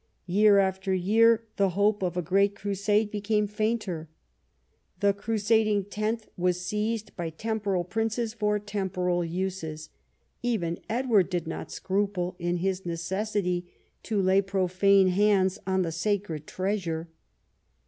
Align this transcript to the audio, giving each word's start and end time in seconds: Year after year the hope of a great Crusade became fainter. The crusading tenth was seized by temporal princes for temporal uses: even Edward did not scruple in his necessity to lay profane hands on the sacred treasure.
Year 0.25 0.57
after 0.57 0.95
year 0.95 1.43
the 1.57 1.69
hope 1.77 2.01
of 2.01 2.17
a 2.17 2.23
great 2.23 2.55
Crusade 2.55 3.11
became 3.11 3.45
fainter. 3.45 4.09
The 4.99 5.13
crusading 5.13 5.91
tenth 5.91 6.27
was 6.35 6.59
seized 6.65 7.15
by 7.15 7.29
temporal 7.29 7.83
princes 7.83 8.33
for 8.33 8.57
temporal 8.57 9.23
uses: 9.23 9.89
even 10.41 10.79
Edward 10.89 11.29
did 11.29 11.45
not 11.45 11.71
scruple 11.71 12.35
in 12.39 12.57
his 12.57 12.83
necessity 12.83 13.71
to 14.01 14.19
lay 14.19 14.41
profane 14.41 15.09
hands 15.09 15.59
on 15.67 15.83
the 15.83 15.91
sacred 15.91 16.47
treasure. 16.47 17.07